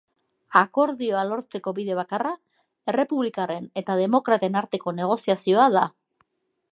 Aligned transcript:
Akordioa 0.59 1.19
lortzeko 1.31 1.73
bide 1.79 1.97
bakarra 1.99 2.31
errepublikarren 2.93 3.69
eta 3.83 3.99
demokraten 4.03 4.61
arteko 4.63 4.95
negoziazioa 5.01 5.69
da. 5.77 5.85